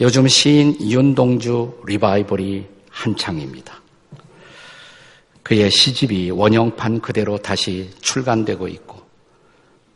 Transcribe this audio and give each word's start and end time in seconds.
요즘 0.00 0.28
시인 0.28 0.76
윤동주 0.80 1.82
리바이벌이 1.84 2.68
한창입니다. 2.88 3.82
그의 5.42 5.72
시집이 5.72 6.30
원형판 6.30 7.00
그대로 7.00 7.36
다시 7.36 7.90
출간되고 8.00 8.68
있고 8.68 9.02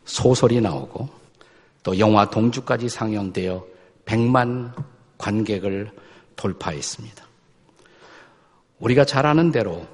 소설이 0.03 0.59
나오고 0.59 1.07
또 1.83 1.99
영화 1.99 2.29
동주까지 2.29 2.89
상영되어 2.89 3.65
100만 4.05 4.73
관객을 5.17 5.91
돌파했습니다. 6.35 7.25
우리가 8.79 9.05
잘 9.05 9.25
아는 9.25 9.51
대로 9.51 9.87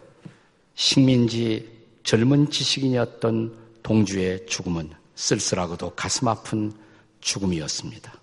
식민지 0.73 1.70
젊은 2.04 2.50
지식인이었던 2.50 3.55
동주의 3.84 4.44
죽음은 4.48 4.89
쓸쓸하고도 5.14 5.92
가슴 5.92 6.30
아픈 6.30 6.74
죽음이었습니다. 7.21 8.18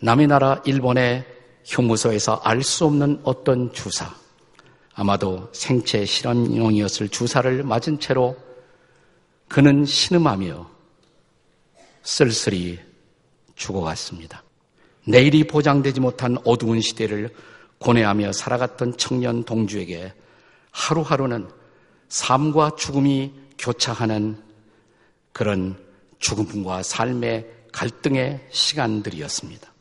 남의 0.00 0.26
나라 0.26 0.62
일본의 0.66 1.24
형무소에서 1.64 2.40
알 2.44 2.62
수 2.62 2.84
없는 2.84 3.20
어떤 3.24 3.72
주사, 3.72 4.14
아마도 4.94 5.48
생체 5.52 6.04
실험용이었을 6.04 7.08
주사를 7.08 7.62
맞은 7.62 7.98
채로 7.98 8.36
그는 9.48 9.84
신음하며 9.84 10.70
쓸쓸히 12.02 12.78
죽어갔습니다. 13.54 14.42
내일이 15.06 15.46
보장되지 15.46 16.00
못한 16.00 16.36
어두운 16.44 16.80
시대를 16.80 17.30
고뇌하며 17.78 18.32
살아갔던 18.32 18.96
청년 18.96 19.44
동주에게 19.44 20.12
하루하루는 20.70 21.48
삶과 22.08 22.76
죽음이 22.76 23.32
교차하는 23.58 24.42
그런 25.32 25.76
죽음과 26.18 26.82
삶의 26.82 27.46
갈등의 27.72 28.46
시간들이었습니다. 28.50 29.75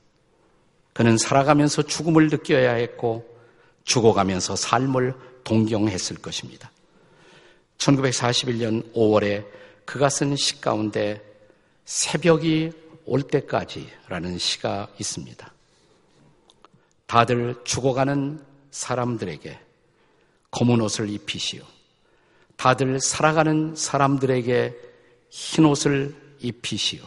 그는 0.95 1.17
살아가면서 1.17 1.81
죽음을 1.81 2.29
느껴야 2.29 2.75
했고 2.75 3.25
죽어가면서 3.83 4.55
삶을 4.55 5.13
동경했을 5.43 6.21
것입니다. 6.21 6.71
1941년 7.79 8.93
5월에 8.93 9.45
그가 9.83 10.07
쓴 10.07 10.37
시 10.37 10.61
가운데 10.61 11.21
새벽이 11.83 12.71
올 13.03 13.23
때까지라는 13.23 14.37
시가 14.37 14.87
있습니다. 14.97 15.53
다들 17.07 17.55
죽어가는 17.65 18.41
사람들에게 18.71 19.59
검은 20.51 20.79
옷을 20.79 21.09
입히시오. 21.09 21.61
다들 22.55 23.01
살아가는 23.01 23.75
사람들에게 23.75 24.73
흰 25.29 25.65
옷을 25.65 26.15
입히시오. 26.39 27.03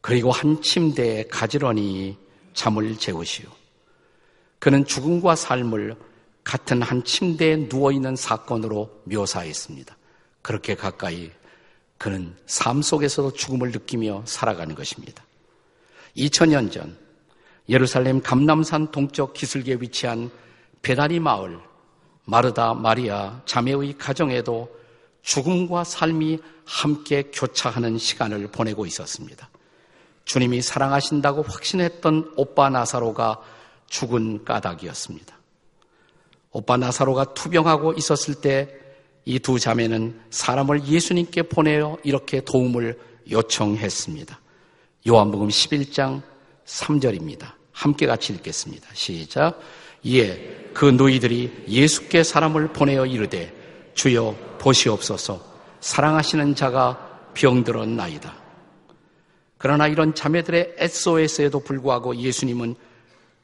그리고 0.00 0.30
한 0.30 0.62
침대에 0.62 1.24
가지런히 1.24 2.16
잠을 2.60 2.94
재우시오. 2.98 3.48
그는 4.58 4.84
죽음과 4.84 5.34
삶을 5.34 5.96
같은 6.44 6.82
한 6.82 7.02
침대에 7.02 7.56
누워있는 7.56 8.16
사건으로 8.16 9.00
묘사했습니다. 9.04 9.96
그렇게 10.42 10.74
가까이 10.74 11.30
그는 11.96 12.36
삶 12.44 12.82
속에서도 12.82 13.32
죽음을 13.32 13.70
느끼며 13.70 14.24
살아가는 14.26 14.74
것입니다. 14.74 15.24
2000년 16.18 16.70
전 16.70 16.98
예루살렘 17.70 18.20
감남산 18.20 18.90
동쪽 18.90 19.32
기슭에 19.32 19.78
위치한 19.80 20.30
베다니 20.82 21.18
마을 21.18 21.58
마르다 22.26 22.74
마리아 22.74 23.40
자매의 23.46 23.96
가정에도 23.96 24.68
죽음과 25.22 25.84
삶이 25.84 26.38
함께 26.66 27.30
교차하는 27.32 27.96
시간을 27.96 28.48
보내고 28.48 28.84
있었습니다. 28.84 29.48
주님이 30.30 30.62
사랑하신다고 30.62 31.42
확신했던 31.42 32.34
오빠 32.36 32.70
나사로가 32.70 33.40
죽은 33.86 34.44
까닭이었습니다. 34.44 35.38
오빠 36.52 36.76
나사로가 36.76 37.34
투병하고 37.34 37.92
있었을 37.94 38.36
때 38.36 38.80
이 39.24 39.38
두 39.38 39.58
자매는 39.58 40.20
사람을 40.30 40.86
예수님께 40.86 41.42
보내어 41.42 41.98
이렇게 42.02 42.40
도움을 42.40 42.98
요청했습니다. 43.30 44.40
요한복음 45.08 45.48
11장 45.48 46.22
3절입니다. 46.66 47.52
함께 47.72 48.06
같이 48.06 48.32
읽겠습니다. 48.32 48.88
시작. 48.94 49.60
이에 50.02 50.70
그 50.72 50.86
너희들이 50.86 51.64
예수께 51.68 52.22
사람을 52.22 52.72
보내어 52.72 53.06
이르되 53.06 53.54
주여 53.94 54.34
보시옵소서 54.58 55.44
사랑하시는 55.80 56.54
자가 56.54 57.30
병들었나이다. 57.34 58.39
그러나 59.60 59.86
이런 59.86 60.14
자매들의 60.14 60.76
SOS에도 60.78 61.60
불구하고 61.60 62.16
예수님은 62.16 62.76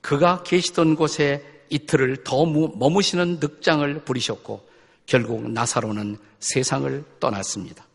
그가 0.00 0.42
계시던 0.44 0.96
곳에 0.96 1.44
이틀을 1.68 2.24
더 2.24 2.46
머무시는 2.46 3.38
늑장을 3.38 4.02
부리셨고 4.02 4.66
결국 5.04 5.50
나사로는 5.50 6.16
세상을 6.40 7.04
떠났습니다. 7.20 7.86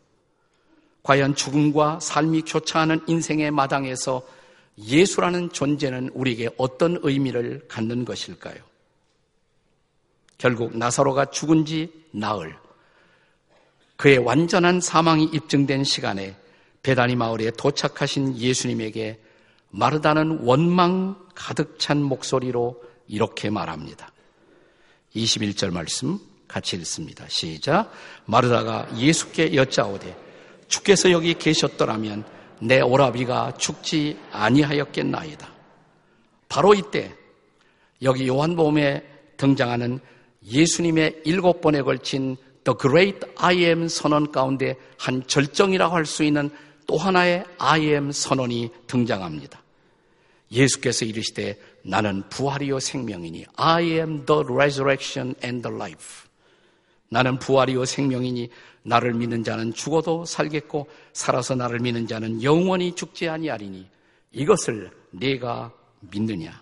과연 1.01 1.33
죽음과 1.33 1.99
삶이 1.99 2.43
교차하는 2.43 3.01
인생의 3.07 3.49
마당에서 3.49 4.21
예수라는 4.77 5.51
존재는 5.51 6.11
우리에게 6.13 6.51
어떤 6.57 6.99
의미를 7.01 7.65
갖는 7.67 8.05
것일까요? 8.05 8.57
결국 10.37 10.77
나사로가 10.77 11.31
죽은 11.31 11.65
지 11.65 11.91
나흘, 12.11 12.55
그의 13.95 14.19
완전한 14.19 14.79
사망이 14.79 15.23
입증된 15.23 15.83
시간에 15.83 16.35
베다니 16.83 17.15
마을에 17.15 17.51
도착하신 17.51 18.37
예수님에게 18.37 19.19
마르다는 19.69 20.39
원망 20.41 21.15
가득 21.35 21.79
찬 21.79 22.01
목소리로 22.01 22.81
이렇게 23.07 23.49
말합니다. 23.49 24.11
21절 25.15 25.71
말씀 25.71 26.19
같이 26.47 26.75
읽습니다. 26.77 27.25
시작. 27.29 27.91
마르다가 28.25 28.87
예수께 28.97 29.55
여짜오되 29.55 30.17
주께서 30.67 31.11
여기 31.11 31.33
계셨더라면 31.33 32.25
내 32.59 32.81
오라비가 32.81 33.53
죽지 33.57 34.17
아니하였겠나이다. 34.31 35.49
바로 36.49 36.73
이때 36.73 37.15
여기 38.01 38.27
요한복음에 38.27 39.03
등장하는 39.37 39.99
예수님의 40.45 41.21
일곱 41.25 41.61
번에 41.61 41.81
걸친 41.81 42.35
The 42.63 42.77
Great 42.79 43.19
I 43.37 43.63
Am 43.63 43.87
선언 43.87 44.31
가운데 44.31 44.75
한 44.97 45.25
절정이라고 45.25 45.95
할 45.95 46.05
수 46.05 46.23
있는 46.23 46.49
또 46.91 46.97
하나의 46.97 47.45
I 47.57 47.83
am 47.83 48.11
선언이 48.11 48.69
등장합니다. 48.85 49.63
예수께서 50.51 51.05
이르시되 51.05 51.57
나는 51.83 52.21
부활이요 52.27 52.81
생명이니 52.81 53.45
I 53.55 53.91
am 53.91 54.25
the 54.25 54.43
resurrection 54.43 55.33
and 55.41 55.61
the 55.65 55.73
life. 55.73 56.27
나는 57.07 57.39
부활이요 57.39 57.85
생명이니 57.85 58.49
나를 58.83 59.13
믿는 59.13 59.45
자는 59.45 59.73
죽어도 59.73 60.25
살겠고 60.25 60.89
살아서 61.13 61.55
나를 61.55 61.79
믿는 61.79 62.07
자는 62.07 62.43
영원히 62.43 62.93
죽지 62.93 63.29
아니하리니 63.29 63.87
이것을 64.33 64.91
네가 65.11 65.71
믿느냐? 66.01 66.61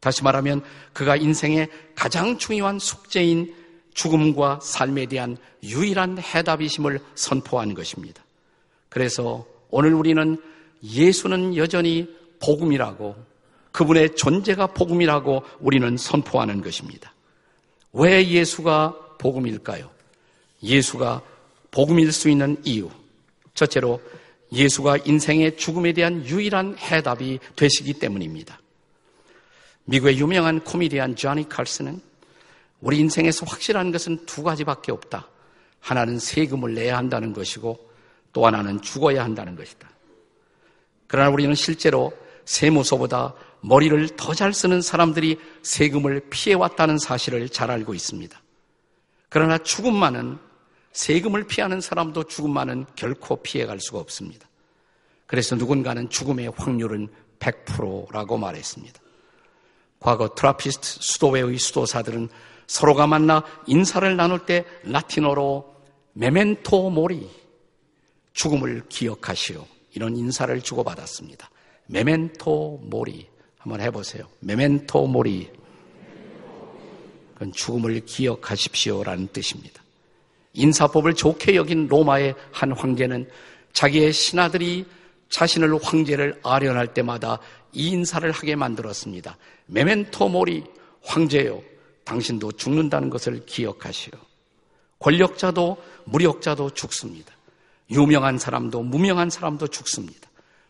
다시 0.00 0.22
말하면 0.22 0.62
그가 0.92 1.16
인생의 1.16 1.70
가장 1.94 2.36
중요한 2.36 2.78
숙제인 2.78 3.54
죽음과 3.94 4.60
삶에 4.62 5.06
대한 5.06 5.38
유일한 5.62 6.18
해답이심을 6.18 7.00
선포하는 7.14 7.72
것입니다. 7.74 8.22
그래서 8.90 9.46
오늘 9.70 9.94
우리는 9.94 10.36
예수는 10.82 11.56
여전히 11.56 12.14
복음이라고 12.40 13.16
그분의 13.72 14.16
존재가 14.16 14.68
복음이라고 14.68 15.44
우리는 15.60 15.96
선포하는 15.96 16.60
것입니다. 16.60 17.14
왜 17.92 18.28
예수가 18.28 19.16
복음일까요? 19.18 19.90
예수가 20.62 21.22
복음일 21.70 22.12
수 22.12 22.28
있는 22.28 22.60
이유. 22.64 22.90
첫째로 23.54 24.02
예수가 24.52 24.98
인생의 25.04 25.56
죽음에 25.56 25.92
대한 25.92 26.26
유일한 26.26 26.76
해답이 26.76 27.38
되시기 27.54 27.94
때문입니다. 27.94 28.60
미국의 29.84 30.18
유명한 30.18 30.60
코미디언 30.60 31.16
조니 31.16 31.48
칼슨은 31.48 32.00
우리 32.80 32.98
인생에서 32.98 33.46
확실한 33.46 33.92
것은 33.92 34.26
두 34.26 34.42
가지밖에 34.42 34.90
없다. 34.90 35.28
하나는 35.78 36.18
세금을 36.18 36.74
내야 36.74 36.96
한다는 36.96 37.32
것이고 37.32 37.89
또 38.32 38.46
하나는 38.46 38.80
죽어야 38.80 39.24
한다는 39.24 39.56
것이다. 39.56 39.88
그러나 41.06 41.30
우리는 41.30 41.54
실제로 41.54 42.12
세무서보다 42.44 43.34
머리를 43.62 44.16
더 44.16 44.32
잘 44.34 44.54
쓰는 44.54 44.80
사람들이 44.80 45.38
세금을 45.62 46.22
피해왔다는 46.30 46.98
사실을 46.98 47.48
잘 47.48 47.70
알고 47.70 47.94
있습니다. 47.94 48.40
그러나 49.28 49.58
죽음만은 49.58 50.38
세금을 50.92 51.44
피하는 51.44 51.80
사람도 51.80 52.24
죽음만은 52.24 52.86
결코 52.96 53.36
피해갈 53.36 53.78
수가 53.80 53.98
없습니다. 53.98 54.48
그래서 55.26 55.54
누군가는 55.54 56.08
죽음의 56.08 56.52
확률은 56.56 57.08
100%라고 57.38 58.38
말했습니다. 58.38 59.00
과거 60.00 60.34
트라피스트 60.34 60.98
수도회의 61.00 61.58
수도사들은 61.58 62.28
서로가 62.66 63.06
만나 63.06 63.44
인사를 63.66 64.16
나눌 64.16 64.46
때 64.46 64.64
라틴어로 64.84 65.74
메멘토 66.14 66.90
모리 66.90 67.28
죽음을 68.32 68.82
기억하시오. 68.88 69.66
이런 69.92 70.16
인사를 70.16 70.60
주고받았습니다. 70.60 71.50
메멘토 71.86 72.80
모리. 72.84 73.28
한번 73.58 73.80
해보세요. 73.80 74.24
메멘토 74.40 75.06
모리. 75.06 75.50
그건 77.34 77.52
죽음을 77.52 78.00
기억하십시오라는 78.04 79.28
뜻입니다. 79.32 79.82
인사법을 80.52 81.14
좋게 81.14 81.56
여긴 81.56 81.86
로마의 81.88 82.34
한 82.52 82.72
황제는 82.72 83.28
자기의 83.72 84.12
신하들이 84.12 84.86
자신을 85.28 85.78
황제를 85.82 86.40
아련할 86.42 86.92
때마다 86.92 87.38
이 87.72 87.88
인사를 87.90 88.30
하게 88.30 88.56
만들었습니다. 88.56 89.36
메멘토 89.66 90.28
모리 90.28 90.64
황제요. 91.02 91.62
당신도 92.04 92.52
죽는다는 92.52 93.10
것을 93.10 93.44
기억하시오. 93.46 94.12
권력자도 94.98 95.76
무력자도 96.04 96.70
죽습니다. 96.70 97.32
유명한 97.90 98.38
사람도 98.38 98.82
무명한 98.82 99.30
사람도 99.30 99.68
죽습니다. 99.68 100.28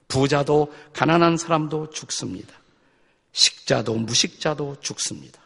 부자도 0.09 0.73
가난한 0.93 1.37
사람도 1.37 1.91
죽습니다. 1.91 2.55
식자도 3.33 3.95
무식자도 3.95 4.77
죽습니다. 4.81 5.41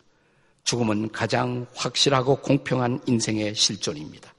죽음은 0.65 1.13
가장 1.13 1.67
확실하고 1.75 2.37
공평한 2.37 3.01
인생의 3.07 3.55
실존입니다. 3.55 4.33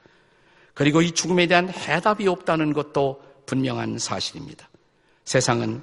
그리고 0.73 1.01
이 1.01 1.11
죽음에 1.11 1.45
대한 1.47 1.69
해답이 1.69 2.27
없다는 2.27 2.73
것도 2.73 3.21
분명한 3.45 3.99
사실입니다. 3.99 4.67
세상은 5.23 5.81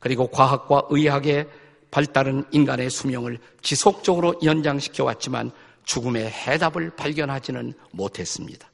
그리고 0.00 0.28
과학과 0.28 0.82
의학의 0.90 1.48
발달은 1.90 2.44
인간의 2.50 2.90
수명을 2.90 3.38
지속적으로 3.62 4.38
연장시켜 4.42 5.04
왔지만 5.04 5.50
죽음의 5.84 6.30
해답을 6.30 6.90
발견하지는 6.96 7.72
못했습니다. 7.92 8.68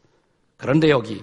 그런데 0.57 0.91
여기 0.91 1.23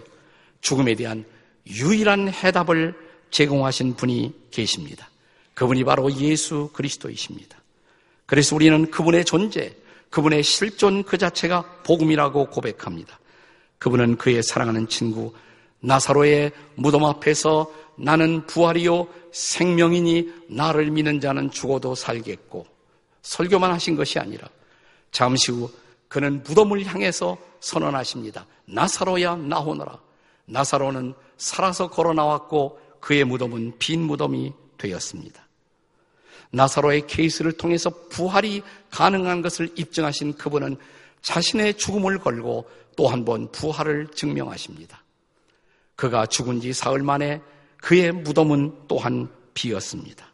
죽음에 0.62 0.96
대한 0.96 1.26
유일한 1.68 2.30
해답을 2.30 2.96
제공하신 3.32 3.96
분이 3.96 4.34
계십니다. 4.52 5.10
그분이 5.54 5.84
바로 5.84 6.12
예수 6.14 6.70
그리스도이십니다. 6.74 7.58
그래서 8.26 8.56
우리는 8.56 8.90
그분의 8.90 9.26
존재, 9.26 9.76
그분의 10.10 10.44
실존 10.44 11.04
그 11.04 11.18
자체가 11.18 11.82
복음이라고 11.84 12.48
고백합니다. 12.48 13.20
그분은 13.78 14.18
그의 14.18 14.44
사랑하는 14.44 14.88
친구 14.88 15.34
나사로의 15.80 16.52
무덤 16.76 17.06
앞에서 17.06 17.72
나는 17.96 18.46
부활이요 18.46 19.08
생명이니 19.32 20.32
나를 20.50 20.92
믿는 20.92 21.20
자는 21.20 21.52
죽어도 21.52 21.96
살겠고 21.96 22.66
설교만 23.22 23.72
하신 23.72 23.96
것이 23.96 24.20
아니라 24.20 24.48
잠시 25.12 25.52
후 25.52 25.72
그는 26.08 26.44
무덤을 26.44 26.86
향해서 26.86 27.38
선언하십니다. 27.60 28.46
나사로야 28.66 29.36
나오너라. 29.38 30.00
나사로는 30.52 31.14
살아서 31.38 31.90
걸어 31.90 32.14
나왔고 32.14 32.80
그의 33.00 33.24
무덤은 33.24 33.74
빈 33.80 34.02
무덤이 34.02 34.54
되었습니다. 34.78 35.48
나사로의 36.52 37.08
케이스를 37.08 37.54
통해서 37.54 37.90
부활이 38.10 38.62
가능한 38.90 39.42
것을 39.42 39.70
입증하신 39.76 40.34
그분은 40.36 40.78
자신의 41.22 41.76
죽음을 41.78 42.20
걸고 42.20 42.70
또 42.98 43.08
한 43.08 43.24
번 43.24 43.50
부활을 43.52 44.08
증명하십니다. 44.08 45.04
그가 45.96 46.26
죽은 46.26 46.60
지 46.60 46.74
사흘 46.74 47.02
만에 47.02 47.42
그의 47.78 48.12
무덤은 48.12 48.88
또한 48.88 49.30
비었습니다. 49.54 50.28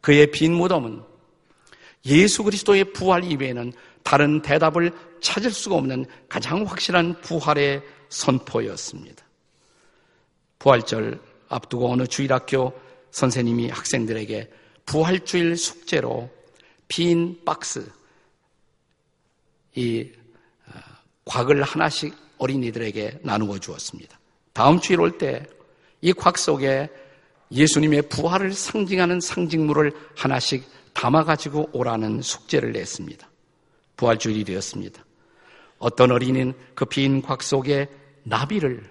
그의 0.00 0.30
빈 0.30 0.54
무덤은 0.54 1.02
예수 2.06 2.42
그리스도의 2.44 2.92
부활 2.92 3.24
이외에는 3.24 3.72
다른 4.02 4.40
대답을 4.42 4.92
찾을 5.20 5.50
수가 5.50 5.76
없는 5.76 6.06
가장 6.28 6.64
확실한 6.64 7.20
부활의 7.20 7.82
선포였습니다. 8.12 9.24
부활절 10.58 11.20
앞두고 11.48 11.90
어느 11.92 12.06
주일학교 12.06 12.72
선생님이 13.10 13.68
학생들에게 13.68 14.50
부활주일 14.86 15.56
숙제로 15.56 16.30
빈 16.88 17.42
박스, 17.44 17.90
이 19.74 20.10
어, 20.66 20.72
곽을 21.24 21.62
하나씩 21.62 22.14
어린이들에게 22.38 23.20
나누어 23.22 23.58
주었습니다. 23.58 24.18
다음 24.52 24.80
주일 24.80 25.00
올 25.00 25.18
때 25.18 25.44
이 26.04 26.12
곽 26.12 26.36
속에 26.36 26.90
예수님의 27.52 28.02
부활을 28.08 28.52
상징하는 28.52 29.20
상징물을 29.20 29.92
하나씩 30.16 30.64
담아가지고 30.94 31.70
오라는 31.72 32.22
숙제를 32.22 32.72
냈습니다. 32.72 33.28
부활주일이 33.96 34.44
되었습니다. 34.44 35.04
어떤 35.78 36.10
어린이는 36.10 36.54
그 36.74 36.84
빈 36.86 37.22
곽 37.22 37.42
속에 37.42 37.88
나비를 38.24 38.90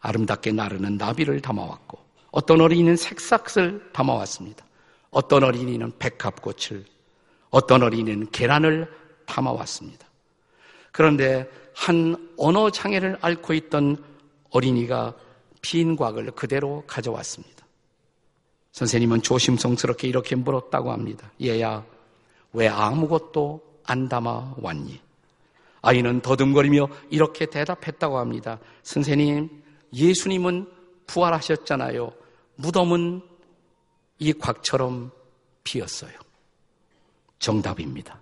아름답게 0.00 0.52
나르는 0.52 0.96
나비를 0.96 1.40
담아왔고 1.40 1.98
어떤 2.30 2.60
어린이는 2.60 2.96
색삭을 2.96 3.92
담아왔습니다. 3.92 4.64
어떤 5.10 5.44
어린이는 5.44 5.92
백합꽃을 5.98 6.84
어떤 7.50 7.82
어린이는 7.82 8.30
계란을 8.30 8.90
담아왔습니다. 9.26 10.06
그런데 10.92 11.48
한 11.74 12.32
언어 12.36 12.70
장애를 12.70 13.18
앓고 13.20 13.54
있던 13.54 14.02
어린이가 14.50 15.14
빈 15.62 15.96
곽을 15.96 16.30
그대로 16.32 16.84
가져왔습니다. 16.86 17.66
선생님은 18.72 19.22
조심성스럽게 19.22 20.06
이렇게 20.06 20.36
물었다고 20.36 20.92
합니다. 20.92 21.30
얘야, 21.42 21.84
왜 22.52 22.68
아무것도 22.68 23.60
안 23.84 24.08
담아 24.08 24.56
왔니? 24.58 25.00
아이는 25.82 26.20
더듬거리며 26.20 26.88
이렇게 27.10 27.46
대답했다고 27.46 28.18
합니다. 28.18 28.58
선생님, 28.82 29.48
예수님은 29.92 30.68
부활하셨잖아요. 31.06 32.12
무덤은 32.56 33.22
이 34.18 34.32
곽처럼 34.32 35.10
비었어요. 35.64 36.12
정답입니다. 37.38 38.20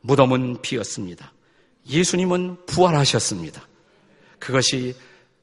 무덤은 0.00 0.60
비었습니다. 0.62 1.32
예수님은 1.88 2.66
부활하셨습니다. 2.66 3.66
그것이 4.38 4.94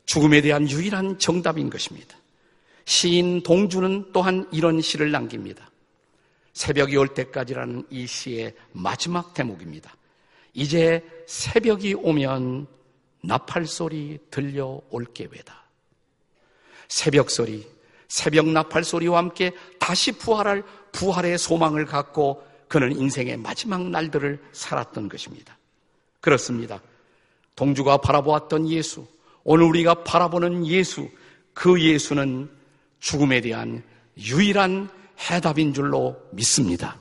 죽음에 0.06 0.42
대한 0.42 0.69
유일한 0.69 1.18
정답인 1.18 1.69
것입니다. 1.69 2.18
시인 2.86 3.42
동주는 3.42 4.12
또한 4.13 4.48
이런 4.52 4.80
시를 4.81 5.12
남깁니다. 5.12 5.69
새벽이 6.54 6.96
올 6.96 7.13
때까지라는 7.13 7.88
이 7.90 8.06
시의 8.07 8.54
마지막 8.72 9.34
대목입니다. 9.34 9.96
이제 10.56 11.04
새벽이 11.28 11.94
오면 11.96 12.66
나팔 13.22 13.68
소리 13.68 14.18
들려올 14.31 15.06
게외다. 15.13 15.64
새벽 16.88 17.30
소리, 17.30 17.68
새벽 18.07 18.47
나팔 18.47 18.83
소리와 18.83 19.18
함께 19.18 19.52
다시 19.80 20.14
부활할 20.14 20.64
부활의 20.94 21.38
소망을 21.38 21.85
갖고 21.85 22.42
그는 22.68 22.97
인생의 22.97 23.38
마지막 23.38 23.88
날들을 23.90 24.42
살았던 24.54 25.09
것입니다. 25.09 25.57
그렇습니다. 26.21 26.81
동주가 27.56 27.97
바라보았던 27.97 28.69
예수, 28.69 29.06
오늘 29.44 29.66
우리가 29.66 30.04
바라보는 30.04 30.66
예수, 30.68 31.09
그 31.54 31.81
예수는 31.81 32.50
죽음에 33.00 33.42
대한 33.42 33.83
유일한 34.18 34.90
해답인 35.19 35.74
줄로 35.74 36.18
믿습니다. 36.31 36.97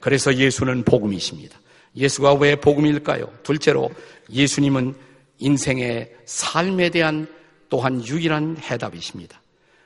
그래서 0.00 0.34
예수는 0.34 0.84
복음이십니다. 0.84 1.61
예수가 1.96 2.34
왜 2.34 2.56
복음일까요? 2.56 3.32
둘째로 3.42 3.90
예수님은 4.30 4.94
인생의 5.38 6.14
삶에 6.24 6.90
대한 6.90 7.26
또한 7.68 8.04
유일한 8.06 8.56
해답이십니다. 8.58 9.40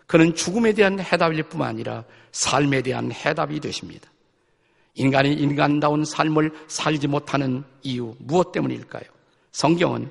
그는 0.07 0.35
죽음에 0.35 0.73
대한 0.73 1.01
해답일 1.01 1.43
뿐만 1.45 1.69
아니라 1.69 2.05
삶에 2.33 2.83
대한 2.83 3.11
해답이 3.11 3.61
되십니다. 3.61 4.11
인간이 4.95 5.33
인간다운 5.33 6.05
삶을 6.05 6.53
살지 6.69 7.07
못하는 7.09 7.65
이유 7.83 8.15
무엇 8.19 8.53
때문일까요? 8.53 9.05
성경은 9.53 10.11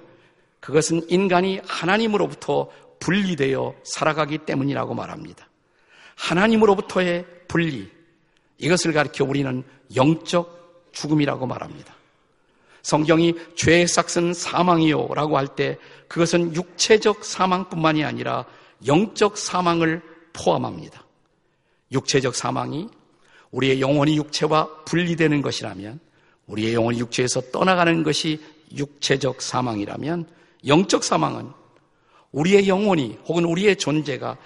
그것은 0.60 1.02
인간이 1.10 1.60
하나님으로부터 1.66 2.70
분리되어 3.00 3.76
살아가기 3.84 4.40
때문이라고 4.40 4.94
말합니다. 4.94 5.48
하나님으로부터의 6.16 7.26
분리 7.48 7.90
이것을 8.58 8.94
가리켜 8.94 9.26
우리는 9.26 9.64
영적 9.96 10.65
죽음이라고 10.96 11.46
말합니다. 11.46 11.94
성경이 12.82 13.36
죄의 13.56 13.88
싹은 13.88 14.34
사망이요 14.34 15.10
라고 15.14 15.38
할 15.38 15.48
때 15.56 15.78
그것은 16.08 16.56
육체적 16.56 17.24
사망뿐만이 17.24 18.04
아니라 18.04 18.46
영적 18.86 19.38
사망을 19.38 20.02
포함합니다. 20.34 21.04
육체적 21.92 22.36
사망이 22.36 22.90
우리의 23.52 23.80
영혼이 23.82 24.18
육체와 24.18 24.84
분리되는 24.86 25.42
것이라면 25.42 26.00
우리의 26.48 26.74
영혼이 26.74 27.00
육체에서 27.00 27.42
떠나가는 27.52 28.04
것이 28.04 28.42
육체적 28.76 29.42
사망이라면 29.42 30.28
영적 30.68 31.04
사망은 31.04 31.50
우리의 32.32 32.68
영혼이 32.68 33.18
혹은 33.28 33.46
우리의 33.46 33.78
존재가 33.78 34.38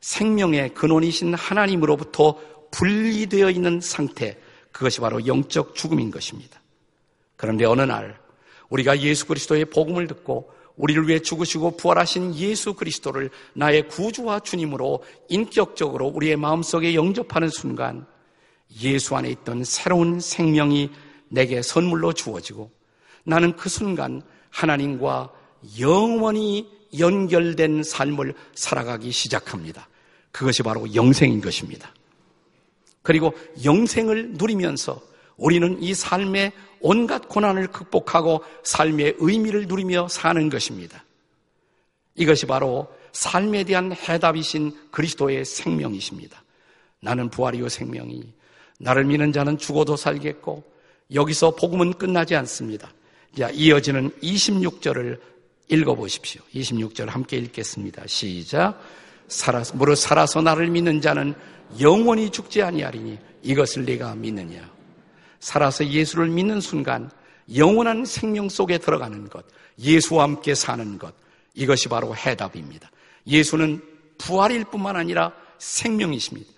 생명의 0.00 0.74
근원이신 0.74 1.34
하나님으로부터 1.34 2.38
분리되어 2.72 3.50
있는 3.50 3.80
상태, 3.80 4.36
그것이 4.76 5.00
바로 5.00 5.26
영적 5.26 5.74
죽음인 5.74 6.10
것입니다. 6.10 6.60
그런데 7.36 7.64
어느 7.64 7.80
날 7.80 8.20
우리가 8.68 9.00
예수 9.00 9.26
그리스도의 9.26 9.64
복음을 9.66 10.06
듣고 10.06 10.52
우리를 10.76 11.08
위해 11.08 11.18
죽으시고 11.18 11.78
부활하신 11.78 12.34
예수 12.34 12.74
그리스도를 12.74 13.30
나의 13.54 13.88
구주와 13.88 14.40
주님으로 14.40 15.02
인격적으로 15.30 16.08
우리의 16.08 16.36
마음속에 16.36 16.94
영접하는 16.94 17.48
순간 17.48 18.04
예수 18.82 19.16
안에 19.16 19.30
있던 19.30 19.64
새로운 19.64 20.20
생명이 20.20 20.90
내게 21.30 21.62
선물로 21.62 22.12
주어지고 22.12 22.70
나는 23.24 23.56
그 23.56 23.70
순간 23.70 24.20
하나님과 24.50 25.32
영원히 25.80 26.70
연결된 26.98 27.82
삶을 27.82 28.34
살아가기 28.54 29.10
시작합니다. 29.10 29.88
그것이 30.32 30.62
바로 30.62 30.94
영생인 30.94 31.40
것입니다. 31.40 31.94
그리고 33.06 33.32
영생을 33.64 34.32
누리면서 34.32 35.00
우리는 35.36 35.80
이 35.80 35.94
삶의 35.94 36.50
온갖 36.80 37.28
고난을 37.28 37.68
극복하고 37.68 38.42
삶의 38.64 39.14
의미를 39.18 39.68
누리며 39.68 40.08
사는 40.08 40.48
것입니다. 40.50 41.04
이것이 42.16 42.46
바로 42.46 42.92
삶에 43.12 43.62
대한 43.62 43.92
해답이신 43.92 44.88
그리스도의 44.90 45.44
생명이십니다. 45.44 46.42
나는 47.00 47.30
부활이요 47.30 47.68
생명이 47.68 48.24
나를 48.80 49.04
믿는 49.04 49.32
자는 49.32 49.56
죽어도 49.56 49.94
살겠고 49.94 50.64
여기서 51.14 51.54
복음은 51.54 51.92
끝나지 51.92 52.34
않습니다. 52.34 52.92
자, 53.38 53.50
이어지는 53.50 54.10
26절을 54.20 55.20
읽어보십시오. 55.68 56.42
26절 56.52 57.06
함께 57.06 57.36
읽겠습니다. 57.36 58.02
시작. 58.08 58.80
살아서, 59.28 59.76
무릇 59.76 59.96
살아서 59.98 60.40
나를 60.42 60.68
믿는 60.68 61.00
자는 61.00 61.34
영원히 61.80 62.30
죽지 62.30 62.62
아니하리니 62.62 63.18
이것을 63.42 63.84
내가 63.84 64.14
믿느냐. 64.14 64.70
살아서 65.40 65.86
예수를 65.86 66.28
믿는 66.28 66.60
순간 66.60 67.10
영원한 67.54 68.04
생명 68.04 68.48
속에 68.48 68.78
들어가는 68.78 69.28
것, 69.28 69.44
예수와 69.78 70.24
함께 70.24 70.54
사는 70.54 70.98
것, 70.98 71.14
이것이 71.54 71.88
바로 71.88 72.14
해답입니다. 72.14 72.90
예수는 73.26 73.82
부활일 74.18 74.64
뿐만 74.64 74.96
아니라 74.96 75.32
생명이십니다. 75.58 76.50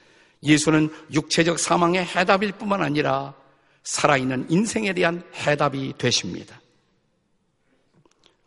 예수는 0.42 0.90
육체적 1.12 1.58
사망의 1.58 2.04
해답일 2.04 2.52
뿐만 2.52 2.82
아니라 2.82 3.34
살아있는 3.82 4.46
인생에 4.50 4.92
대한 4.92 5.22
해답이 5.34 5.94
되십니다. 5.98 6.60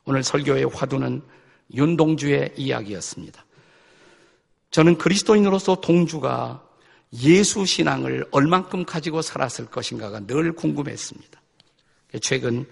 오늘 0.05 0.23
설교의 0.23 0.65
화두는 0.65 1.21
윤동주의 1.73 2.53
이야기였습니다. 2.55 3.45
저는 4.71 4.97
그리스도인으로서 4.97 5.81
동주가 5.81 6.65
예수 7.21 7.65
신앙을 7.65 8.25
얼만큼 8.31 8.85
가지고 8.85 9.21
살았을 9.21 9.65
것인가가 9.65 10.21
늘 10.21 10.53
궁금했습니다. 10.53 11.41
최근 12.21 12.65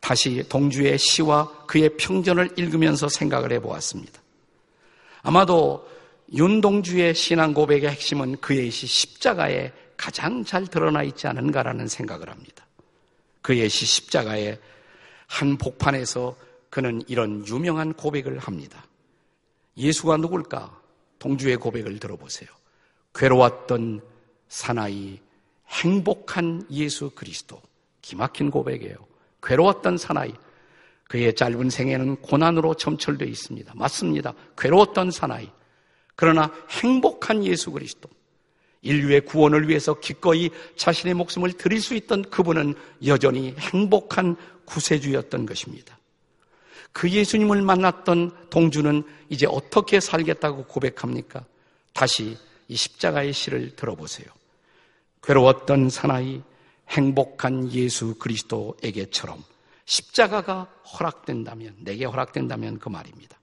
다시 0.00 0.44
동주의 0.48 0.98
시와 0.98 1.66
그의 1.66 1.96
평전을 1.96 2.58
읽으면서 2.58 3.08
생각을 3.08 3.52
해보았습니다. 3.52 4.20
아마도 5.22 5.88
윤동주의 6.32 7.14
신앙 7.14 7.54
고백의 7.54 7.90
핵심은 7.90 8.36
그의 8.40 8.70
시 8.70 8.86
십자가에 8.86 9.72
가장 9.96 10.44
잘 10.44 10.66
드러나 10.66 11.02
있지 11.02 11.26
않은가라는 11.26 11.88
생각을 11.88 12.30
합니다. 12.30 12.66
그의 13.42 13.68
시 13.68 13.84
십자가의 13.84 14.58
한 15.26 15.56
복판에서 15.56 16.36
그는 16.68 17.02
이런 17.08 17.46
유명한 17.46 17.92
고백을 17.94 18.38
합니다. 18.38 18.84
예수가 19.76 20.18
누굴까? 20.18 20.79
동주의 21.20 21.56
고백을 21.56 22.00
들어보세요. 22.00 22.50
괴로웠던 23.14 24.00
사나이, 24.48 25.20
행복한 25.68 26.66
예수 26.72 27.10
그리스도. 27.10 27.62
기막힌 28.02 28.50
고백이에요. 28.50 28.96
괴로웠던 29.42 29.98
사나이. 29.98 30.32
그의 31.04 31.34
짧은 31.34 31.70
생애는 31.70 32.16
고난으로 32.16 32.74
점철되어 32.74 33.28
있습니다. 33.28 33.72
맞습니다. 33.76 34.34
괴로웠던 34.56 35.12
사나이. 35.12 35.48
그러나 36.16 36.52
행복한 36.70 37.44
예수 37.44 37.70
그리스도. 37.70 38.08
인류의 38.82 39.22
구원을 39.22 39.68
위해서 39.68 40.00
기꺼이 40.00 40.50
자신의 40.76 41.14
목숨을 41.14 41.52
드릴 41.52 41.80
수 41.80 41.94
있던 41.94 42.22
그분은 42.22 42.74
여전히 43.04 43.54
행복한 43.58 44.36
구세주였던 44.64 45.44
것입니다. 45.46 45.99
그 46.92 47.08
예수님을 47.08 47.62
만났던 47.62 48.50
동주는 48.50 49.02
이제 49.28 49.46
어떻게 49.46 50.00
살겠다고 50.00 50.64
고백합니까? 50.64 51.44
다시 51.92 52.36
이 52.68 52.76
십자가의 52.76 53.32
시를 53.32 53.76
들어보세요. 53.76 54.26
괴로웠던 55.22 55.90
사나이 55.90 56.42
행복한 56.88 57.70
예수 57.72 58.14
그리스도에게처럼 58.16 59.42
십자가가 59.84 60.68
허락된다면, 60.92 61.74
내게 61.80 62.04
허락된다면 62.04 62.78
그 62.78 62.88
말입니다. 62.88 63.38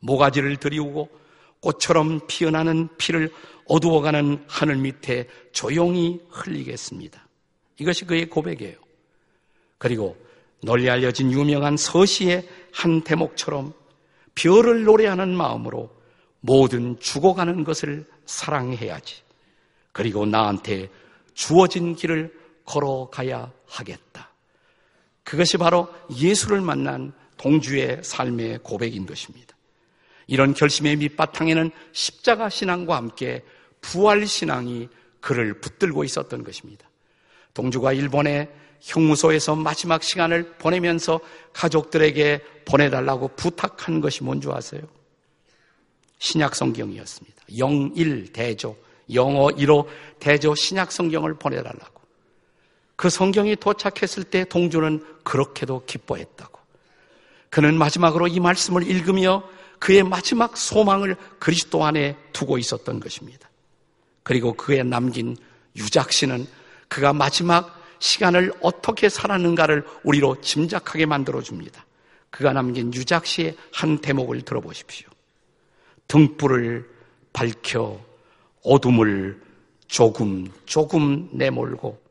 모가지를 0.00 0.56
들이우고 0.56 1.08
꽃처럼 1.60 2.20
피어나는 2.26 2.88
피를 2.98 3.32
어두워가는 3.66 4.44
하늘 4.48 4.76
밑에 4.76 5.28
조용히 5.52 6.20
흘리겠습니다. 6.28 7.24
이것이 7.78 8.04
그의 8.04 8.28
고백이에요. 8.28 8.76
그리고 9.78 10.16
널리 10.62 10.88
알려진 10.88 11.32
유명한 11.32 11.76
서시의 11.76 12.48
한 12.72 13.02
대목처럼 13.02 13.74
별을 14.34 14.84
노래하는 14.84 15.36
마음으로 15.36 15.90
모든 16.40 16.98
죽어가는 16.98 17.64
것을 17.64 18.06
사랑해야지. 18.26 19.22
그리고 19.92 20.24
나한테 20.24 20.88
주어진 21.34 21.94
길을 21.94 22.32
걸어가야 22.64 23.52
하겠다. 23.66 24.30
그것이 25.24 25.58
바로 25.58 25.88
예수를 26.16 26.60
만난 26.60 27.12
동주의 27.36 27.98
삶의 28.02 28.60
고백인 28.62 29.06
것입니다. 29.06 29.56
이런 30.26 30.54
결심의 30.54 30.96
밑바탕에는 30.96 31.70
십자가 31.92 32.48
신앙과 32.48 32.96
함께 32.96 33.44
부활 33.80 34.26
신앙이 34.26 34.88
그를 35.20 35.60
붙들고 35.60 36.04
있었던 36.04 36.44
것입니다. 36.44 36.88
동주가 37.54 37.92
일본의 37.92 38.48
형무소에서 38.82 39.54
마지막 39.54 40.02
시간을 40.02 40.54
보내면서 40.58 41.20
가족들에게 41.52 42.40
보내달라고 42.64 43.28
부탁한 43.36 44.00
것이 44.00 44.24
뭔지 44.24 44.48
아세요? 44.50 44.82
신약 46.18 46.54
성경이었습니다. 46.54 47.42
영일 47.58 48.32
대조, 48.32 48.76
영어 49.12 49.48
1호 49.48 49.86
대조 50.18 50.54
신약 50.54 50.90
성경을 50.90 51.34
보내달라고. 51.34 52.02
그 52.96 53.08
성경이 53.08 53.56
도착했을 53.56 54.24
때 54.24 54.44
동주는 54.44 55.04
그렇게도 55.22 55.84
기뻐했다고. 55.86 56.60
그는 57.50 57.76
마지막으로 57.76 58.28
이 58.28 58.40
말씀을 58.40 58.88
읽으며 58.88 59.44
그의 59.78 60.02
마지막 60.02 60.56
소망을 60.56 61.16
그리스도 61.38 61.84
안에 61.84 62.16
두고 62.32 62.58
있었던 62.58 63.00
것입니다. 63.00 63.48
그리고 64.22 64.54
그의 64.54 64.84
남긴 64.84 65.36
유작시는 65.76 66.46
그가 66.88 67.12
마지막 67.12 67.81
시간을 68.02 68.52
어떻게 68.60 69.08
살았는가를 69.08 69.84
우리로 70.02 70.40
짐작하게 70.40 71.06
만들어줍니다. 71.06 71.86
그가 72.30 72.52
남긴 72.52 72.92
유작시의 72.92 73.56
한 73.72 73.98
대목을 73.98 74.42
들어보십시오. 74.42 75.08
등불을 76.08 76.90
밝혀 77.32 78.00
어둠을 78.64 79.40
조금 79.86 80.48
조금 80.64 81.28
내몰고 81.30 82.02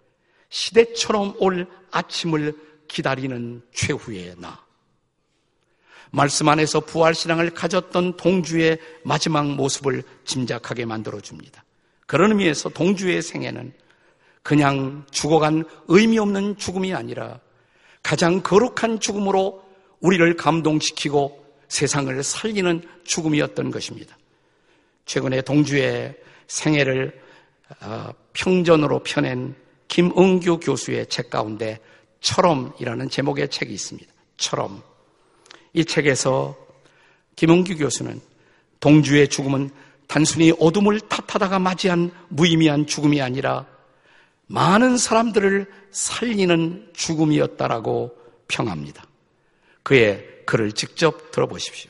시대처럼 0.49 1.35
올 1.39 1.67
아침을 1.91 2.55
기다리는 2.87 3.61
최후의 3.73 4.35
나. 4.37 4.63
말씀 6.11 6.47
안에서 6.47 6.79
부활신앙을 6.79 7.49
가졌던 7.49 8.15
동주의 8.15 8.79
마지막 9.03 9.45
모습을 9.55 10.03
짐작하게 10.23 10.85
만들어줍니다. 10.85 11.65
그런 12.07 12.31
의미에서 12.31 12.69
동주의 12.69 13.21
생애는 13.21 13.73
그냥 14.43 15.05
죽어간 15.11 15.63
의미 15.87 16.17
없는 16.17 16.57
죽음이 16.57 16.93
아니라 16.93 17.39
가장 18.03 18.41
거룩한 18.41 18.99
죽음으로 18.99 19.63
우리를 19.99 20.35
감동시키고 20.35 21.45
세상을 21.67 22.23
살리는 22.23 22.81
죽음이었던 23.03 23.71
것입니다. 23.71 24.17
최근에 25.05 25.41
동주의 25.41 26.15
생애를 26.47 27.21
어, 27.81 28.09
평전으로 28.33 28.99
펴낸 29.03 29.55
김은규 29.87 30.59
교수의 30.59 31.07
책 31.07 31.29
가운데 31.29 31.79
처럼이라는 32.19 33.09
제목의 33.09 33.49
책이 33.49 33.73
있습니다. 33.73 34.11
처럼. 34.37 34.81
이 35.73 35.85
책에서 35.85 36.57
김은규 37.35 37.77
교수는 37.77 38.19
동주의 38.79 39.27
죽음은 39.27 39.69
단순히 40.07 40.51
어둠을 40.59 40.99
탓하다가 41.01 41.59
맞이한 41.59 42.11
무의미한 42.29 42.85
죽음이 42.85 43.21
아니라 43.21 43.65
많은 44.51 44.97
사람들을 44.97 45.65
살리는 45.91 46.89
죽음이었다라고 46.93 48.15
평합니다. 48.49 49.05
그의 49.83 50.25
글을 50.45 50.73
직접 50.73 51.31
들어보십시오. 51.31 51.89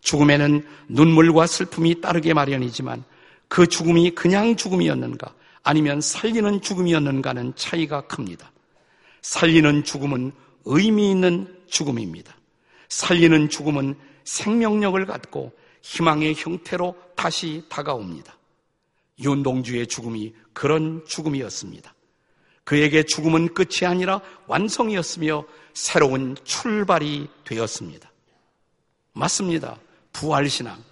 죽음에는 0.00 0.66
눈물과 0.88 1.46
슬픔이 1.46 2.00
따르게 2.00 2.32
마련이지만 2.32 3.04
그 3.48 3.66
죽음이 3.66 4.12
그냥 4.12 4.56
죽음이었는가 4.56 5.34
아니면 5.62 6.00
살리는 6.00 6.62
죽음이었는가는 6.62 7.52
차이가 7.54 8.00
큽니다. 8.02 8.50
살리는 9.20 9.84
죽음은 9.84 10.32
의미 10.64 11.10
있는 11.10 11.54
죽음입니다. 11.68 12.34
살리는 12.88 13.50
죽음은 13.50 13.94
생명력을 14.24 15.04
갖고 15.04 15.52
희망의 15.82 16.34
형태로 16.34 16.96
다시 17.14 17.62
다가옵니다. 17.68 18.39
윤동주의 19.22 19.86
죽음이 19.86 20.34
그런 20.52 21.04
죽음이었습니다. 21.06 21.94
그에게 22.64 23.02
죽음은 23.02 23.54
끝이 23.54 23.86
아니라 23.86 24.20
완성이었으며 24.46 25.44
새로운 25.74 26.36
출발이 26.44 27.28
되었습니다. 27.44 28.10
맞습니다. 29.12 29.76
부활신앙. 30.12 30.82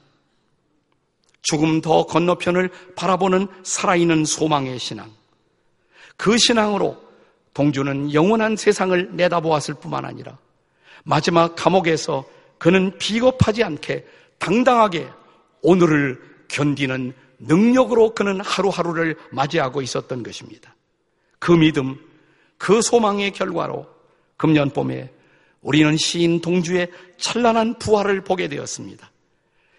죽음 1.43 1.81
더 1.81 2.05
건너편을 2.05 2.71
바라보는 2.97 3.47
살아있는 3.63 4.25
소망의 4.25 4.79
신앙. 4.79 5.11
그 6.17 6.37
신앙으로 6.37 7.01
동주는 7.55 8.13
영원한 8.13 8.57
세상을 8.57 9.17
내다보았을 9.17 9.75
뿐만 9.75 10.05
아니라 10.05 10.37
마지막 11.05 11.55
감옥에서 11.57 12.25
그는 12.59 12.97
비겁하지 12.99 13.65
않게 13.65 14.05
당당하게 14.39 15.09
오늘을 15.63 16.21
견디는 16.49 17.15
능력으로 17.39 18.15
그는 18.15 18.41
하루하루를 18.41 19.17
맞이하고 19.31 19.83
있었던 19.83 20.23
것입니다. 20.23 20.75
그 21.39 21.53
믿음, 21.53 21.99
그 22.57 22.83
소망의 22.83 23.33
결과로 23.33 23.87
금년 24.37 24.71
봄에 24.71 25.13
우리는 25.61 25.97
시인 25.97 26.41
동주의 26.41 26.91
찬란한 27.19 27.79
부활을 27.79 28.23
보게 28.23 28.49
되었습니다. 28.49 29.11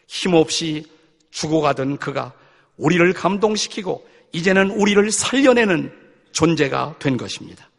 힘없이 0.08 0.86
죽어가던 1.32 1.98
그가 1.98 2.34
우리를 2.78 3.12
감동시키고 3.14 4.08
이제는 4.32 4.72
우리를 4.72 5.12
살려내는 5.12 5.94
존재가 6.32 6.98
된 7.00 7.18
것입니다. 7.18 7.70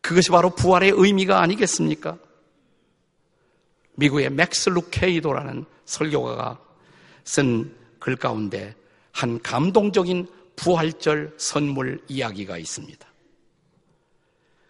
그것이 0.00 0.30
바로 0.30 0.50
부활의 0.50 0.92
의미가 0.94 1.40
아니겠습니까? 1.40 2.18
미국의 3.94 4.30
맥스 4.30 4.70
루케이도라는 4.70 5.66
설교가가 5.84 6.58
쓴 7.24 7.80
글 8.00 8.16
가운데 8.16 8.74
한 9.12 9.40
감동적인 9.42 10.26
부활절 10.56 11.34
선물 11.36 12.00
이야기가 12.08 12.58
있습니다. 12.58 13.06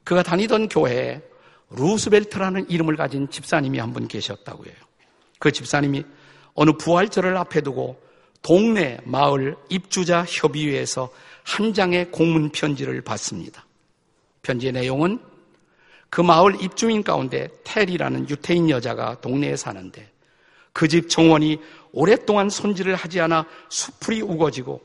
그가 0.05 0.23
다니던 0.23 0.69
교회에 0.69 1.23
루스벨트라는 1.71 2.69
이름을 2.69 2.97
가진 2.97 3.29
집사님이 3.31 3.79
한 3.79 3.93
분 3.93 4.09
계셨다고 4.09 4.65
해요. 4.67 4.75
그 5.39 5.53
집사님이 5.53 6.05
어느 6.55 6.73
부활절을 6.73 7.37
앞에 7.37 7.61
두고 7.61 8.01
동네 8.43 8.99
마을 9.05 9.57
입주자 9.69 10.25
협의회에서 10.25 11.11
한 11.45 11.73
장의 11.75 12.11
공문 12.11 12.51
편지를 12.51 13.01
받습니다. 13.03 13.67
편지의 14.43 14.73
내용은 14.73 15.21
그 16.09 16.21
마을 16.21 16.61
입주민 16.61 17.03
가운데 17.05 17.49
테리라는 17.65 18.29
유태인 18.29 18.69
여자가 18.71 19.21
동네에 19.21 19.57
사는데 19.57 20.11
그 20.73 20.89
집 20.89 21.09
정원이 21.09 21.59
오랫동안 21.93 22.49
손질을 22.49 22.95
하지 22.95 23.21
않아 23.21 23.47
수풀이 23.69 24.23
우거지고 24.23 24.81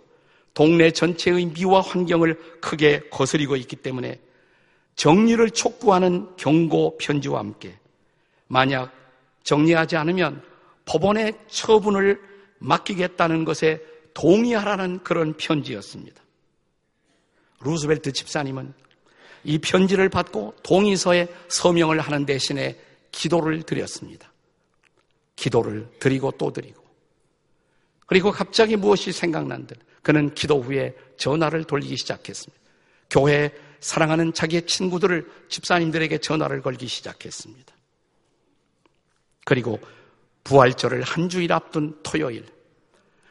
동네 0.53 0.91
전체의 0.91 1.47
미화 1.53 1.81
환경을 1.81 2.59
크게 2.61 3.09
거스리고 3.09 3.55
있기 3.57 3.75
때문에 3.75 4.19
정리를 4.95 5.49
촉구하는 5.51 6.29
경고 6.37 6.97
편지와 6.97 7.39
함께 7.39 7.77
만약 8.47 8.91
정리하지 9.43 9.97
않으면 9.97 10.41
법원의 10.85 11.33
처분을 11.47 12.21
맡기겠다는 12.59 13.43
것에 13.43 13.81
동의하라는 14.13 15.03
그런 15.03 15.33
편지였습니다. 15.33 16.23
루스벨트 17.59 18.13
집사님은 18.13 18.73
이 19.43 19.59
편지를 19.59 20.09
받고 20.09 20.55
동의서에 20.63 21.27
서명을 21.49 21.99
하는 21.99 22.25
대신에 22.25 22.79
기도를 23.11 23.63
드렸습니다. 23.63 24.31
기도를 25.35 25.89
드리고 25.99 26.31
또 26.31 26.51
드리고. 26.51 26.84
그리고 28.05 28.31
갑자기 28.31 28.75
무엇이 28.75 29.11
생각난 29.11 29.65
듯 29.67 29.79
그는 30.01 30.33
기도 30.35 30.61
후에 30.61 30.95
전화를 31.17 31.63
돌리기 31.63 31.97
시작했습니다. 31.97 32.63
교회 33.09 33.51
사랑하는 33.79 34.33
자기의 34.33 34.65
친구들을 34.67 35.29
집사님들에게 35.49 36.17
전화를 36.19 36.61
걸기 36.61 36.87
시작했습니다. 36.87 37.73
그리고 39.45 39.79
부활절을 40.43 41.03
한 41.03 41.29
주일 41.29 41.53
앞둔 41.53 41.97
토요일, 42.03 42.45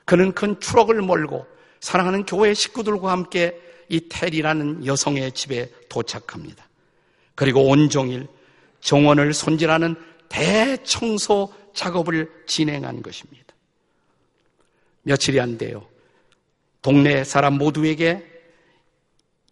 그는 0.05 0.33
큰 0.33 0.59
추억을 0.61 1.01
몰고 1.03 1.47
사랑하는 1.81 2.25
교회 2.25 2.55
식구들과 2.55 3.11
함께 3.11 3.61
이 3.89 4.09
테리라는 4.09 4.87
여성의 4.87 5.33
집에 5.33 5.71
도착합니다. 5.89 6.67
그리고 7.35 7.69
온종일 7.69 8.27
정원을 8.81 9.35
손질하는 9.35 9.97
대청소 10.29 11.53
작업을 11.75 12.31
진행한 12.47 13.03
것입니다. 13.03 13.44
며칠이 15.05 15.41
안 15.41 15.57
돼요. 15.57 15.87
동네 16.83 17.25
사람 17.25 17.57
모두에게 17.57 18.23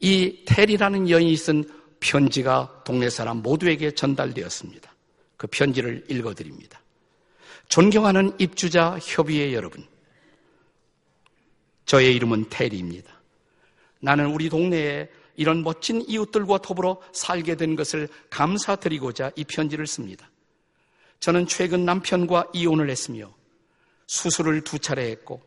이 0.01 0.43
테리라는 0.45 1.09
여인이 1.09 1.37
쓴 1.37 1.65
편지가 2.01 2.83
동네 2.85 3.09
사람 3.09 3.39
모두에게 3.39 3.93
전달되었습니다. 3.93 4.93
그 5.37 5.47
편지를 5.47 6.05
읽어드립니다. 6.11 6.81
존경하는 7.69 8.33
입주자 8.39 8.99
협의회 9.01 9.55
여러분. 9.55 9.87
저의 11.87 12.15
이름은 12.17 12.47
테리입니다. 12.51 13.13
나는 14.01 14.27
우리 14.27 14.49
동네에 14.49 15.09
이런 15.37 15.63
멋진 15.63 16.03
이웃들과 16.07 16.59
더불어 16.59 17.01
살게 17.13 17.57
된 17.57 17.77
것을 17.77 18.09
감사드리고자 18.31 19.33
이 19.37 19.45
편지를 19.45 19.87
씁니다. 19.87 20.31
저는 21.21 21.47
최근 21.47 21.85
남편과 21.85 22.49
이혼을 22.53 22.91
했으며 22.91 23.33
수술을 24.07 24.63
두 24.63 24.79
차례 24.79 25.11
했고 25.11 25.41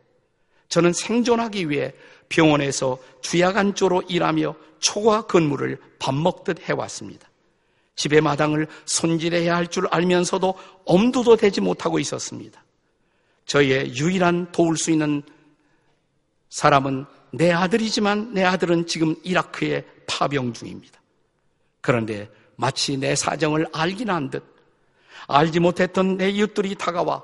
저는 0.69 0.93
생존하기 0.93 1.69
위해 1.69 1.93
병원에서 2.29 2.97
주야간조로 3.21 4.03
일하며 4.09 4.55
초과 4.79 5.25
근무를 5.25 5.79
밥 5.99 6.13
먹듯 6.15 6.61
해왔습니다. 6.67 7.29
집의 7.95 8.21
마당을 8.21 8.67
손질해야 8.85 9.55
할 9.55 9.67
줄 9.67 9.87
알면서도 9.89 10.55
엄두도 10.85 11.37
대지 11.37 11.61
못하고 11.61 11.99
있었습니다. 11.99 12.63
저희의 13.45 13.95
유일한 13.95 14.51
도울 14.51 14.75
수 14.77 14.91
있는 14.91 15.21
사람은 16.49 17.05
내 17.31 17.51
아들이지만 17.51 18.33
내 18.33 18.43
아들은 18.43 18.87
지금 18.87 19.15
이라크에 19.23 19.85
파병 20.07 20.53
중입니다. 20.53 20.99
그런데 21.81 22.29
마치 22.55 22.97
내 22.97 23.15
사정을 23.15 23.67
알긴 23.71 24.09
한 24.09 24.29
듯 24.29 24.43
알지 25.27 25.59
못했던 25.59 26.17
내 26.17 26.29
이웃들이 26.29 26.75
다가와 26.75 27.23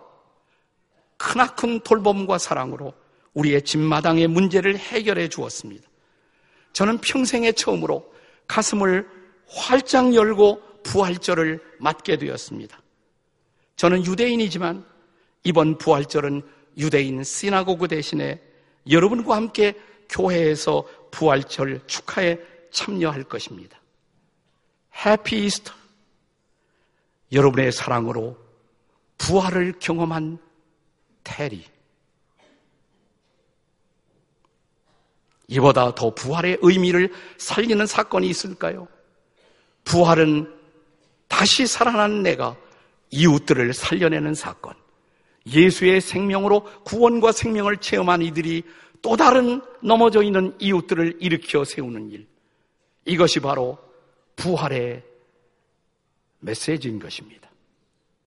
크나큰 1.22 1.82
돌봄과 1.82 2.40
사랑으로 2.40 2.94
우리의 3.36 3.62
집마당의 3.62 4.28
문제를 4.28 4.76
해결해 4.76 5.30
주었습니다. 5.30 5.88
저는 6.74 6.98
평생에 6.98 7.52
처음으로 7.52 8.12
가슴을 8.48 9.08
활짝 9.48 10.16
열고 10.16 10.62
부활절을 10.84 11.62
맞게 11.80 12.18
되었습니다. 12.18 12.82
저는 13.76 14.04
유대인이지만 14.06 14.84
이번 15.44 15.78
부활절은 15.78 16.42
유대인 16.78 17.24
시나고그 17.24 17.88
대신에 17.88 18.42
여러분과 18.90 19.36
함께 19.36 19.80
교회에서 20.10 20.84
부활절 21.12 21.82
축하에 21.86 22.40
참여할 22.72 23.24
것입니다. 23.24 23.80
해피 25.06 25.46
이스터. 25.46 25.72
여러분의 27.32 27.72
사랑으로 27.72 28.38
부활을 29.18 29.74
경험한 29.80 30.40
테리. 31.24 31.66
이보다 35.48 35.94
더 35.94 36.14
부활의 36.14 36.60
의미를 36.62 37.12
살리는 37.38 37.86
사건이 37.86 38.28
있을까요? 38.30 38.88
부활은 39.84 40.54
다시 41.28 41.68
살아난 41.68 42.24
내가 42.24 42.56
이웃들을 43.10 43.74
살려내는 43.74 44.34
사건. 44.34 44.74
예수의 45.46 46.02
생명으로 46.02 46.64
구원과 46.84 47.34
생명을 47.34 47.78
체험한 47.78 48.22
이들이 48.22 48.64
또 49.02 49.18
다른 49.18 49.62
넘어져 49.82 50.24
있는 50.24 50.56
이웃들을 50.60 51.18
일으켜 51.20 51.66
세우는 51.66 52.12
일. 52.12 52.28
이것이 53.06 53.40
바로 53.40 53.78
부활의 54.36 55.04
메시지인 56.40 57.00
것입니다. 57.00 57.51